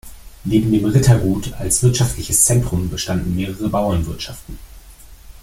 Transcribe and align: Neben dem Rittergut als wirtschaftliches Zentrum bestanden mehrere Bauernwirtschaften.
Neben 0.45 0.71
dem 0.71 0.83
Rittergut 0.85 1.53
als 1.59 1.83
wirtschaftliches 1.83 2.45
Zentrum 2.45 2.89
bestanden 2.89 3.35
mehrere 3.35 3.69
Bauernwirtschaften. 3.69 4.57